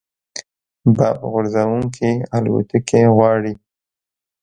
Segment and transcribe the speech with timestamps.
[0.95, 3.53] بمب غورځوونکې الوتکې غواړي